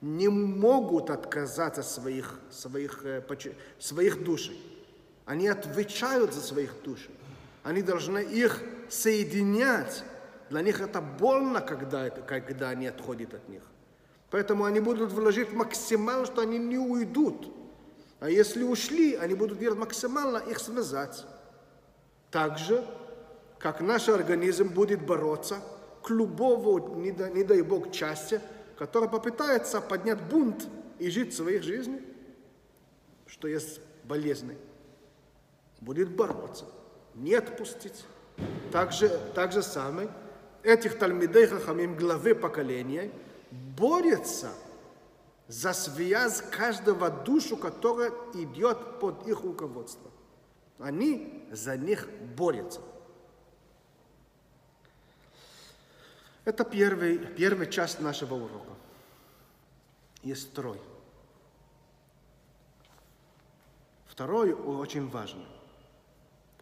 [0.00, 3.22] не могут отказаться от своих, своих, э,
[3.78, 4.60] своих душей.
[5.24, 7.08] Они отвечают за своих душ.
[7.62, 10.04] Они должны их соединять.
[10.50, 13.62] Для них это больно, когда, когда они отходят от них.
[14.30, 17.50] Поэтому они будут вложить максимально, что они не уйдут.
[18.24, 21.26] А если ушли, они будут делать максимально их связать.
[22.30, 22.82] Так же,
[23.58, 25.58] как наш организм будет бороться
[26.02, 28.40] к любому, не, дай- не дай Бог, части,
[28.78, 30.66] которая попытается поднять бунт
[30.98, 32.00] и жить своей жизнью,
[33.26, 34.56] что есть болезнь,
[35.82, 36.64] будет бороться,
[37.14, 38.06] не отпустить.
[38.72, 40.08] Так же, так же самое
[40.62, 43.10] этих Талмидей Хахамим, главы поколения,
[43.50, 44.48] борются
[45.54, 50.10] за связь каждого душу, которая идет под их руководство.
[50.80, 52.80] Они за них борются.
[56.44, 58.72] Это первый, первая часть нашего урока.
[60.24, 60.80] Есть второй.
[64.06, 65.46] Второй очень важный.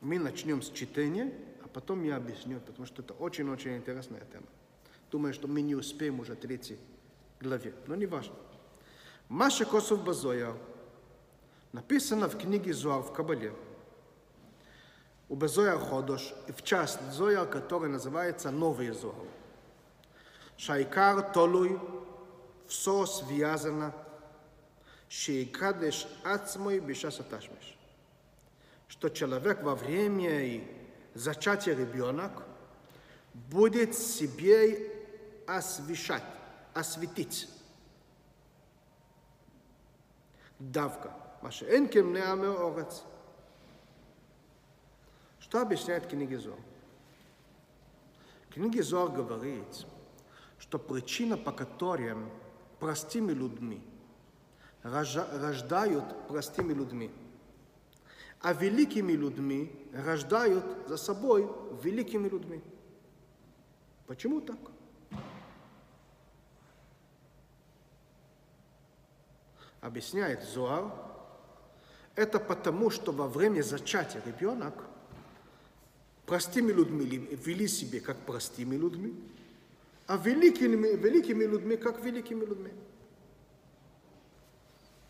[0.02, 1.32] Мы начнем с чтения,
[1.64, 4.46] а потом я объясню, потому что это очень-очень интересная тема.
[5.10, 6.78] Думаю, что мы не успеем уже третьей
[7.40, 8.34] главе, но не важно.
[9.28, 10.54] Маша Косов Базоя
[11.72, 13.52] написано в книге Зуар в Кабале.
[15.28, 19.14] У Базоя Ходош и в часть Зоя, который называется Новый Зоар.
[20.56, 21.80] Шайкар Толуй
[22.66, 23.94] все связано
[25.08, 27.76] Шейкадеш Ацмой бишаса Ташмеш.
[28.88, 30.64] Что человек во время и
[31.14, 32.44] зачатия ребенок
[33.34, 34.90] будет себе
[35.46, 36.24] освещать,
[36.74, 37.48] осветить.
[40.70, 41.12] Давка.
[41.42, 43.02] Маша энкем не орец.
[45.40, 46.58] Что объясняет книга Зор?
[48.50, 49.86] Книга Зор говорит,
[50.58, 52.14] что причина, по которой
[52.78, 53.82] простыми людьми
[54.84, 57.10] рождают простыми людьми,
[58.40, 61.50] а великими людьми рождают за собой
[61.82, 62.62] великими людьми.
[64.06, 64.58] Почему так?
[69.82, 70.92] Объясняет Зоар,
[72.14, 74.74] это потому, что во время зачатия ребенок
[76.24, 79.12] простыми людьми вели себя как простыми людьми,
[80.06, 82.70] а великими, великими людьми как великими людьми.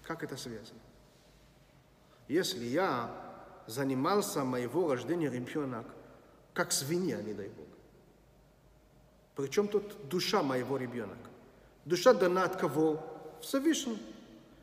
[0.05, 0.81] Как это связано?
[2.27, 3.11] Если я
[3.67, 5.87] занимался моего рождения ребенок,
[6.55, 7.67] как свинья, не дай Бог.
[9.37, 11.29] Причем тут душа моего ребенка?
[11.85, 13.05] Душа дана от кого?
[13.43, 13.99] Всевышнему.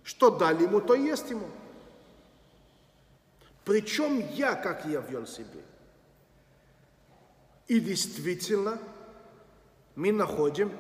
[0.04, 1.48] Что дали ему, то есть ему.
[3.66, 5.62] Причем я, как я вел себе.
[7.68, 8.80] И действительно,
[9.96, 10.72] мы находим,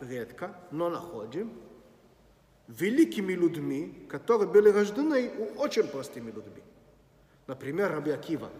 [0.00, 1.52] редко, но находим,
[2.66, 6.62] великими людьми, которые были рождены очень простыми людьми.
[7.46, 8.50] Например, Раби Акива.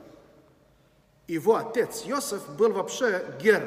[1.26, 3.62] Его отец Йосеф был вообще гер,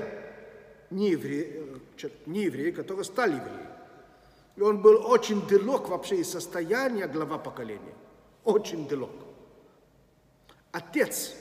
[0.89, 1.81] не еврей,
[2.25, 3.70] не еврей, который стал евреем.
[4.55, 7.95] И он был очень далек вообще из состояния глава поколения.
[8.43, 9.11] Очень далек.
[10.71, 11.35] Отец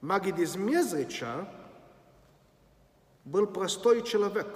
[0.00, 1.46] Магид из Мезрича
[3.24, 4.46] был простой человек,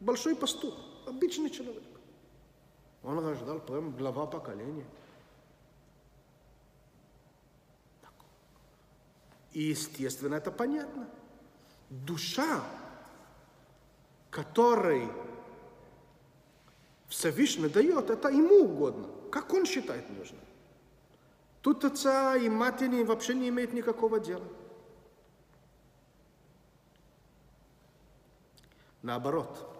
[0.00, 0.74] большой пастух,
[1.06, 1.82] обычный человек.
[3.02, 4.86] Он рождал прям глава поколения.
[9.52, 11.08] И, естественно, это понятно.
[11.88, 12.64] Душа,
[14.30, 15.08] которой
[17.08, 20.40] Всевышний дает, это ему угодно, как он считает нужным.
[21.62, 24.46] Тут отца и матери вообще не имеет никакого дела.
[29.02, 29.72] Наоборот,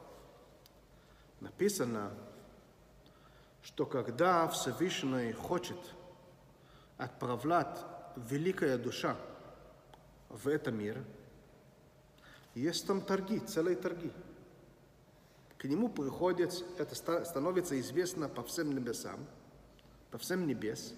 [1.41, 2.13] написано,
[3.63, 5.79] что когда Всевышний хочет
[6.97, 7.79] отправлять
[8.17, 9.17] великая душа
[10.29, 11.03] в этот мир,
[12.55, 14.13] есть там торги, целые торги.
[15.67, 19.19] Нему приходят, это становится известно по всем небесам,
[20.11, 20.95] по всем небес.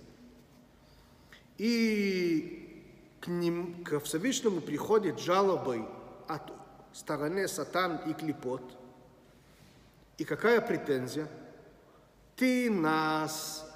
[1.59, 2.85] И
[3.21, 5.87] к, ним, к Всевышнему приходят жалобы
[6.27, 6.53] от
[6.93, 8.63] стороны сатан и клепот.
[10.19, 11.29] И какая претензия?
[12.37, 13.69] Ты нас,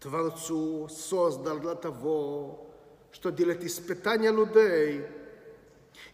[0.00, 2.70] Творцу, создал для того,
[3.12, 5.06] что делать испытания людей.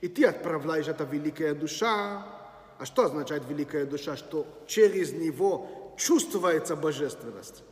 [0.01, 2.40] И ты отправляешь это великая душа.
[2.81, 4.17] А что означает великая душа?
[4.17, 7.63] Что через него чувствуется божественность.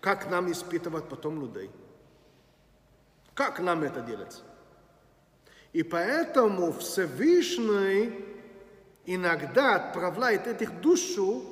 [0.00, 1.70] Как нам испытывать потом людей?
[3.32, 4.42] Как нам это делать?
[5.72, 8.24] И поэтому Всевышний
[9.06, 11.44] иногда отправляет этих душу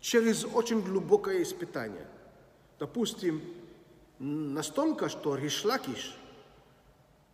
[0.00, 2.08] через очень глубокое испытание.
[2.80, 3.40] Допустим,
[4.18, 6.16] настолько, что Ришлакиш,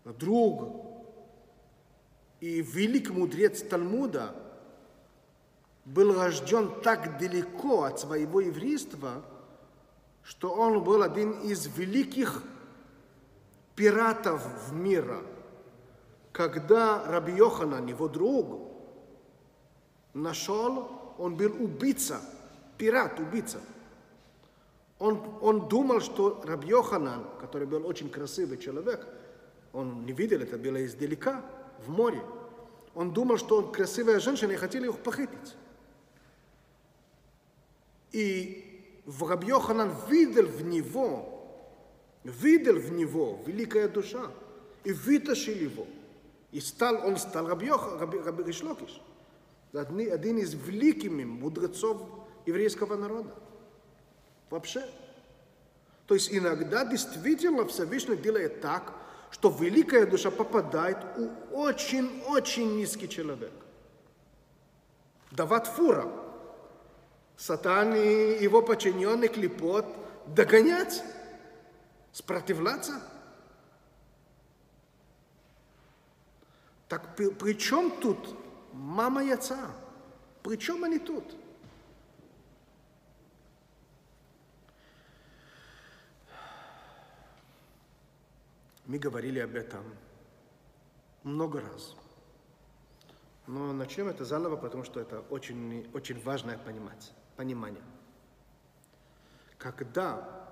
[0.04, 0.84] друг
[2.40, 4.34] и великий мудрец Талмуда,
[5.86, 9.22] был рожден так далеко от своего еврейства,
[10.22, 12.42] что он был один из великих
[13.74, 15.18] пиратов в мире.
[16.32, 18.70] Когда Раби Йоханан, его друг,
[20.12, 22.20] нашел, он был убийца–
[22.78, 23.60] пират, убийца.
[24.98, 29.06] Он, он думал, что Раб Йоханан, который был очень красивый человек,
[29.72, 31.44] он не видел это, было издалека,
[31.84, 32.22] в море.
[32.94, 35.56] Он думал, что он красивая женщина и хотели их похитить.
[38.12, 41.48] И Раб Йоханан видел в него,
[42.24, 44.30] видел в него великая душа,
[44.84, 45.86] и вытащил его.
[46.52, 49.00] И стал, он стал Раб Йох, Раб, Раб Ришлокиш.
[49.72, 52.00] Один из великих мудрецов
[52.46, 53.34] еврейского народа.
[54.48, 54.84] Вообще.
[56.06, 58.92] То есть иногда действительно Всевышний делает так,
[59.30, 63.52] что великая душа попадает у очень-очень низкий человек.
[65.32, 66.10] Дават фура.
[67.36, 69.86] Сатан и его подчиненный клепот
[70.26, 71.02] догонять,
[72.12, 73.02] сопротивляться.
[76.88, 78.36] Так при, при чем тут
[78.72, 79.70] мама и отца?
[80.42, 81.36] При чем они тут?
[88.86, 89.84] Мы говорили об этом
[91.24, 91.96] много раз.
[93.48, 97.82] Но начнем это заново, потому что это очень, очень важное понимать, понимание.
[99.58, 100.48] Когда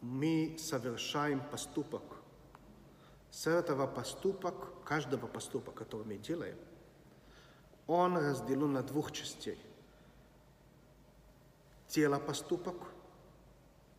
[0.00, 2.02] мы совершаем поступок,
[3.30, 6.56] с этого поступок, каждого поступка, который мы делаем,
[7.86, 9.58] он разделен на двух частей.
[11.88, 12.76] Тело поступок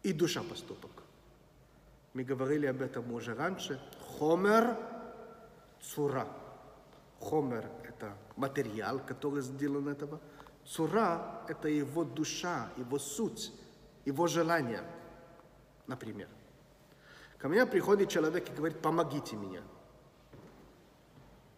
[0.04, 0.92] и душа поступок.
[2.14, 3.82] Мы говорили об этом уже раньше.
[4.18, 4.78] Хомер
[5.82, 6.28] цура.
[7.20, 10.20] Хомер– это материал, который сделан этого.
[10.70, 13.52] Цура– это его душа, его суть,
[14.06, 14.84] его желание,
[15.88, 16.30] например.
[17.40, 19.64] Ко мне приходит человек и говорит, помогите мне.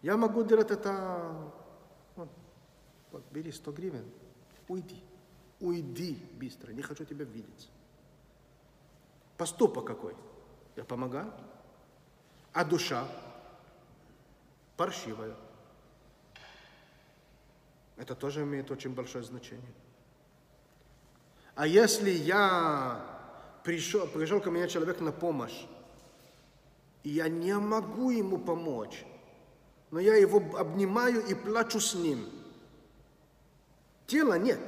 [0.00, 1.52] Я могу делать это,
[2.16, 2.30] вот,
[3.10, 4.10] вот бери 100 гривен,
[4.66, 5.04] уйди,
[5.60, 7.70] уйди быстро, не хочу тебя видеть.
[9.36, 10.16] Поступок какой?
[10.74, 11.30] Я помогаю.
[12.54, 13.06] А душа
[14.78, 15.36] паршивая.
[18.02, 19.72] Это тоже имеет очень большое значение.
[21.54, 23.00] А если я
[23.62, 25.66] пришел, пришел ко мне человек на помощь,
[27.04, 29.04] и я не могу ему помочь,
[29.92, 32.28] но я его обнимаю и плачу с ним.
[34.08, 34.58] Тела нет,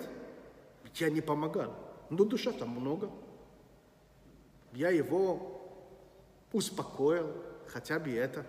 [0.85, 1.74] ведь я не помогал,
[2.11, 3.11] но душа там много.
[4.74, 5.61] Я его
[6.53, 7.35] успокоил,
[7.66, 8.47] хотя бы это,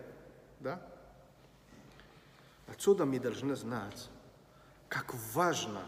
[0.59, 0.79] да?
[2.67, 4.09] Отсюда мы должны знать,
[4.89, 5.81] как важно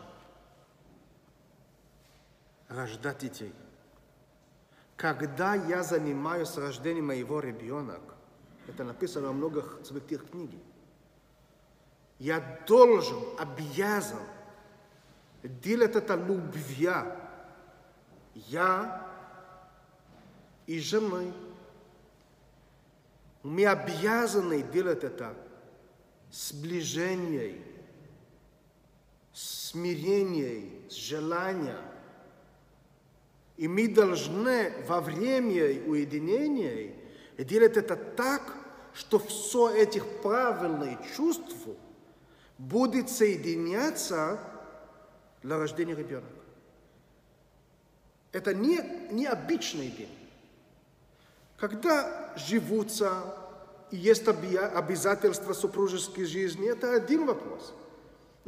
[2.68, 3.54] рождать детей.
[4.96, 8.16] Когда я занимаюсь рождением моего ребенка,
[8.68, 10.60] это написано во многих святых книгах,
[12.20, 14.20] я должен, обязан
[15.44, 17.16] делать это любвя.
[18.34, 19.08] Я
[20.66, 21.32] и женой.
[23.44, 25.34] Мы обязаны делать это
[26.32, 27.64] сближением,
[29.38, 31.86] смирением, с желанием.
[33.56, 36.96] И мы должны во время уединения
[37.38, 38.42] делать это так,
[38.96, 41.56] что все этих правильных чувств
[42.58, 44.40] будет соединяться
[45.44, 46.28] для рождения ребенка.
[48.32, 48.80] Это не,
[49.12, 50.18] не обычный день.
[51.58, 53.36] Когда живутся
[53.92, 57.76] и есть обязательства супружеской жизни, это один вопрос.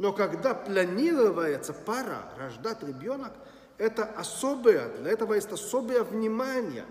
[0.00, 3.34] Но когда планируется пара рождать ребенок,
[3.76, 6.86] это особое, для этого есть особое внимание.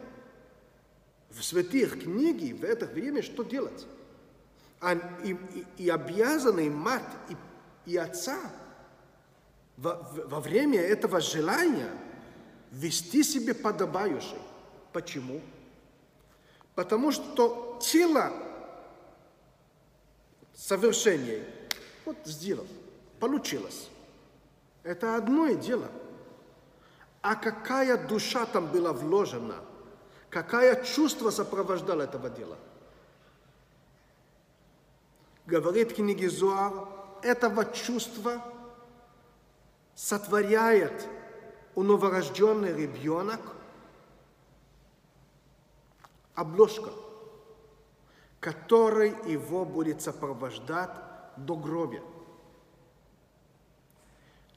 [1.31, 3.87] В святых книге в это время что делать?
[4.79, 4.93] А,
[5.23, 8.37] и, и, и обязаны мать и, и отца
[9.77, 9.95] во,
[10.27, 11.89] во время этого желания
[12.69, 14.37] вести себя подобающе.
[14.93, 15.41] Почему?
[16.75, 18.31] Потому что тело
[20.53, 21.43] совершение
[22.05, 22.67] вот сделал,
[23.19, 23.89] получилось.
[24.83, 25.89] Это одно дело.
[27.21, 29.55] А какая душа там была вложена,
[30.29, 32.57] какое чувство сопровождало этого дела.
[35.45, 36.87] Говорит книги Зуар,
[37.21, 38.41] этого чувства
[39.95, 41.07] сотворяет
[41.75, 43.41] у новорожденный ребенок–
[46.39, 46.91] обложка,
[48.39, 50.91] который его будет сопровождать
[51.35, 51.99] до гроба.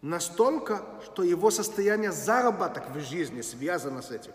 [0.03, 4.32] Настолько, что его состояние заработок в жизни связано с этим.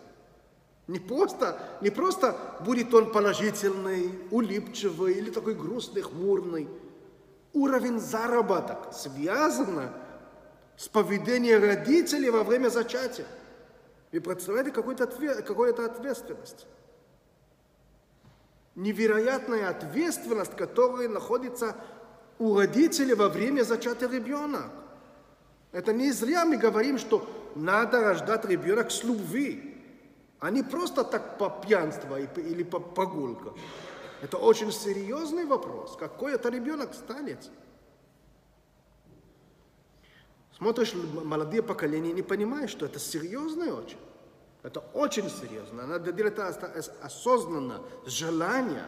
[0.87, 6.67] Не просто, не просто будет он положительный, улыбчивый или такой грустный, хмурный.
[7.53, 9.89] Уровень заработок связан
[10.77, 13.27] с поведением родителей во время зачатия.
[14.13, 16.65] Вы представляете какую-то какую ответственность?
[18.77, 21.75] невероятная ответственность, которая находится
[22.39, 24.69] у родителей во время зачатия ребенка.
[25.71, 29.83] Это не зря мы говорим, что надо рождать ребенок с любви,
[30.39, 33.55] а не просто так по пьянству или по прогулкам.
[34.21, 35.95] Это очень серьезный вопрос.
[35.97, 37.49] Какой это ребенок станет?
[40.57, 43.99] Смотришь, молодые поколения не понимают, что это серьезно очень.
[44.63, 45.85] Это очень серьезно.
[45.85, 48.87] Надо делать это осознанно, с желания.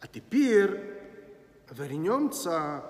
[0.00, 0.99] А теперь
[1.70, 2.84] вернемся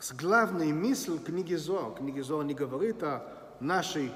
[0.00, 1.94] с главной мыслью книги Зоа.
[1.94, 3.26] Книги Зоа не говорит о
[3.60, 4.12] нашей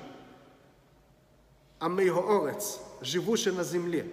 [1.78, 4.10] Амейхоорец, живущей на земле.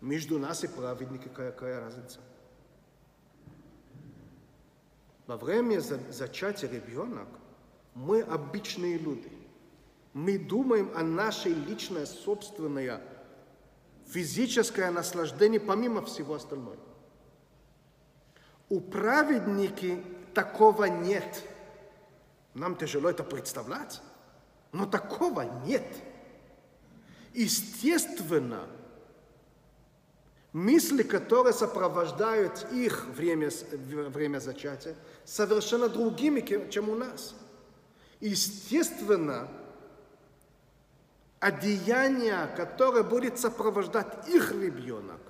[0.00, 2.20] Между нас и праведники какая, разница?
[5.26, 7.26] Во время зачатия ребенка
[7.94, 9.32] мы обычные люди.
[10.12, 13.00] Мы думаем о нашей личной, собственной
[14.06, 16.76] физическое наслаждение помимо всего остального.
[18.68, 20.02] У праведники
[20.34, 21.42] такого нет.
[22.54, 24.00] Нам тяжело это представлять,
[24.72, 25.86] но такого нет.
[27.32, 28.66] Естественно,
[30.52, 34.94] мысли, которые сопровождают их время, время зачатия,
[35.24, 37.34] совершенно другими, чем у нас–
[38.24, 39.48] Естественно,
[41.40, 45.20] одеяние, которое будет сопровождать их ребенок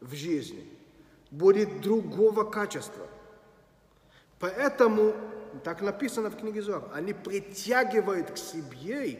[0.00, 0.68] в жизни,
[1.30, 3.06] будет другого качества.
[4.38, 5.14] Поэтому,
[5.64, 9.18] так написано в книге Зор, они притягивают к себе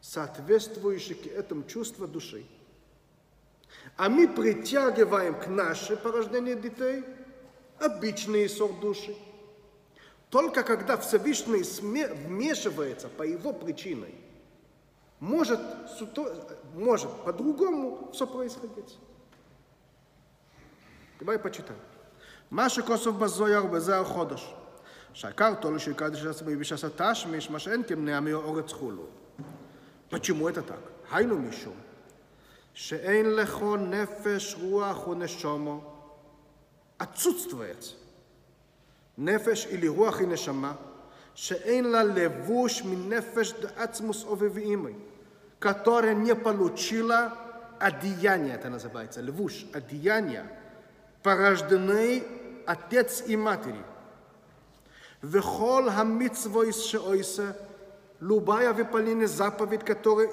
[0.00, 2.44] соответствующие к этому чувства души.
[3.96, 7.04] А мы притягиваем к нашей порождению детей
[7.78, 9.16] обычный сорт души.
[10.30, 14.14] Только когда Всевышний вмешивается по его причиной,
[15.20, 15.60] может,
[16.74, 18.98] может по-другому все происходить.
[21.19, 21.79] Давай почитаем.
[22.51, 24.53] מה שכוסף בזויר בזה החודש,
[25.13, 29.05] שעקר תולו שיקדש עצמי ושעשה תשמיש, מה שאין כמנע מאורץ חולו.
[30.11, 30.91] Почему это так?
[31.11, 31.73] היינו משום
[32.73, 35.81] שאין לכל נפש, רוח ונשומו,
[36.99, 37.95] отсутствует
[39.17, 40.73] נפש или רוח и нешама,
[41.35, 44.95] שאין לה לבוש מנפש דעצמוס обвивимой,
[45.59, 47.33] которая не получила
[47.79, 50.45] одеяние, это называется, левуш, одеяние,
[51.23, 52.23] порожденный
[52.65, 53.83] отец и матери.
[55.23, 57.51] וכל המצווה שעושה,
[58.21, 60.31] любая выполнение заповедь, которую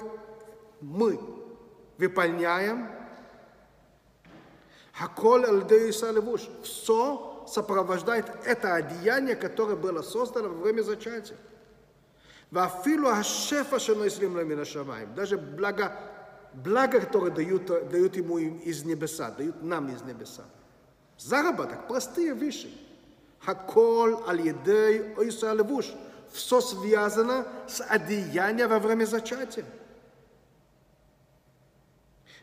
[0.81, 1.19] мы
[1.97, 2.89] выполняем,
[4.93, 6.49] Хаколь Альдеиса Левуш.
[6.63, 11.37] Все сопровождает это одеяние, которое было создано во время зачатия.
[12.51, 15.93] ואפילו השפע שנוסעים למן השמיים, даже благо,
[16.53, 20.43] благо, которое дают, дают ему из небеса, дают нам из небеса.
[21.18, 22.70] Заработок, простые вещи.
[23.40, 25.86] Хакол аль-едей ойса левуш.
[26.32, 29.64] Все связано с одеянием во время зачатия.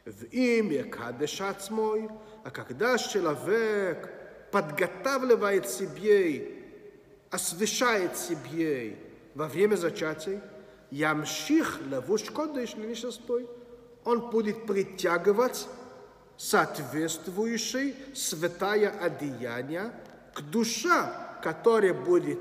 [0.05, 2.09] В имя Кадыша мой,
[2.43, 4.09] а когда человек
[4.51, 6.63] подготавливает себе,
[7.29, 8.97] освещает себе
[9.35, 10.41] во время зачатия,
[10.91, 12.93] Ямших левуш кодыш, не
[14.03, 15.67] Он будет притягивать
[16.40, 19.92] соответствующее святое одеяние
[20.34, 21.10] к душе,
[21.42, 22.40] которая будет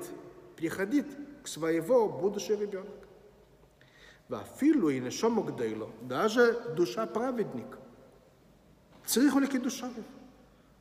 [0.58, 1.08] приходить
[1.44, 2.92] к своего будущего ребенка.
[4.30, 7.78] ואפילו הנה שומו גדי לו, даже душа праведник,
[9.06, 9.88] צריך הוא לקידושה.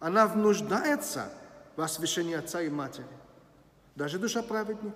[0.01, 1.31] Она нуждается
[1.77, 3.07] в освящении отца и матери.
[3.97, 4.95] Даже душа праведник.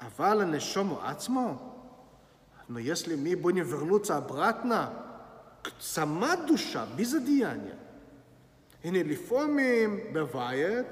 [0.00, 1.58] אבל הנשומו עצמו,
[2.68, 5.05] но если мы будем вернуться обратно к
[5.78, 7.76] сама душа, без одеяния,
[8.84, 10.86] הנה לפעמים בבית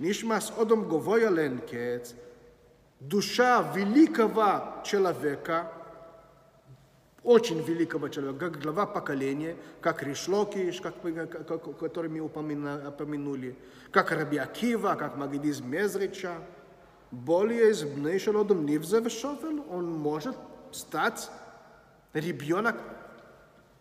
[0.00, 2.14] נשמע אודום גבוה לאין קץ,
[3.02, 5.72] душа великого человека,
[7.24, 13.56] очень великого человека, как глава поколения, как Ришлокиш, как, как, который мы упомянули,
[13.90, 16.38] как Раби Акива, как Магидиз Мезрича,
[17.10, 20.36] более из Бнейшелодом Нивзе Вешофел, он может
[20.72, 21.30] стать
[22.12, 22.76] ребенок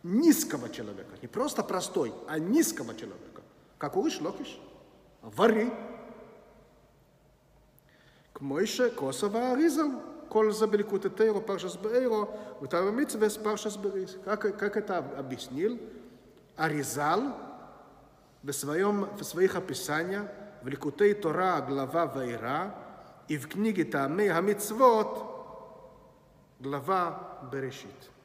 [0.06, 3.42] низкого человека, не просто простой, а низкого человека.
[3.78, 4.58] Как Какой шлокиш?
[5.22, 5.72] Вори.
[8.32, 9.90] К Мойше Косова Аризал,
[10.28, 12.28] коль забеликут этейро, паршас бейро,
[12.60, 14.16] утавамитсвес паршас берис.
[14.24, 15.80] Как, как это объяснил?
[16.56, 17.34] Аризал
[18.42, 20.26] в, своем, в своих описаниях,
[20.62, 22.74] в Ликутей Тора, глава Вайра,
[23.28, 25.24] и в книге Тамей Хамицвот,
[26.60, 28.15] глава Берешит.